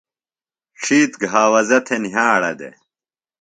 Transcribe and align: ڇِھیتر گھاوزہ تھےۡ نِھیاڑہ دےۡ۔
ڇِھیتر 0.81 1.17
گھاوزہ 1.31 1.79
تھےۡ 1.85 2.01
نِھیاڑہ 2.03 2.51
دےۡ۔ 2.59 2.75